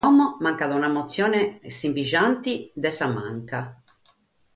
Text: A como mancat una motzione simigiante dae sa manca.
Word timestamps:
A 0.03 0.07
como 0.09 0.25
mancat 0.45 0.71
una 0.77 0.89
motzione 0.93 1.41
simigiante 1.77 2.53
dae 2.81 2.93
sa 2.99 3.07
manca. 3.19 3.59